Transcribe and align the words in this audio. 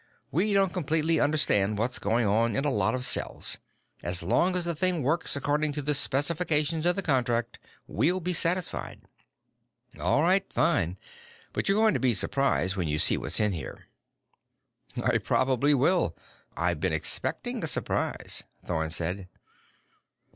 "We 0.31 0.51
don't 0.51 0.73
completely 0.73 1.19
understand 1.19 1.77
what's 1.77 1.99
going 1.99 2.25
on 2.25 2.55
in 2.55 2.65
a 2.65 2.71
lot 2.71 2.95
of 2.95 3.05
cells. 3.05 3.59
As 4.01 4.23
long 4.23 4.55
as 4.55 4.65
the 4.65 4.73
thing 4.73 5.03
works 5.03 5.35
according 5.35 5.73
to 5.73 5.83
the 5.83 5.93
specifications 5.93 6.87
in 6.87 6.95
the 6.95 7.03
contract, 7.03 7.59
we'll 7.85 8.19
be 8.19 8.33
satisfied." 8.33 9.03
"All 9.99 10.23
right. 10.23 10.51
Fine. 10.51 10.97
But 11.53 11.69
you're 11.69 11.79
going 11.79 11.93
to 11.93 11.99
be 11.99 12.15
surprised 12.15 12.75
when 12.75 12.87
you 12.87 12.97
see 12.97 13.15
what's 13.15 13.39
in 13.39 13.51
here." 13.53 13.89
"I 14.99 15.19
probably 15.19 15.75
will. 15.75 16.17
I've 16.57 16.79
been 16.79 16.93
expecting 16.93 17.63
a 17.63 17.67
surprise," 17.67 18.41
Thorn 18.65 18.89
said. 18.89 19.27